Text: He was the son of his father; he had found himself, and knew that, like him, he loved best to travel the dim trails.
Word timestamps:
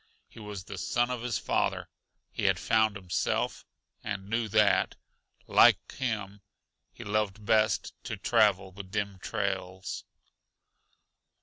He 0.27 0.39
was 0.39 0.63
the 0.63 0.79
son 0.79 1.11
of 1.11 1.21
his 1.21 1.37
father; 1.37 1.87
he 2.31 2.45
had 2.45 2.57
found 2.57 2.95
himself, 2.95 3.67
and 4.03 4.27
knew 4.27 4.47
that, 4.47 4.95
like 5.45 5.91
him, 5.91 6.41
he 6.91 7.03
loved 7.03 7.45
best 7.45 7.93
to 8.05 8.17
travel 8.17 8.71
the 8.71 8.81
dim 8.81 9.19
trails. 9.19 10.05